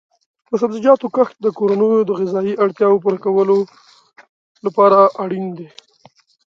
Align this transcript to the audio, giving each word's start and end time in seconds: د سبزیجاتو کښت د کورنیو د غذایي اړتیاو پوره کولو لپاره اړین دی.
د 0.49 0.51
سبزیجاتو 0.61 1.07
کښت 1.15 1.35
د 1.41 1.47
کورنیو 1.57 1.99
د 2.05 2.11
غذایي 2.19 2.53
اړتیاو 2.63 3.01
پوره 3.03 3.19
کولو 3.25 3.57
لپاره 4.65 4.99
اړین 5.23 5.45
دی. 5.57 5.67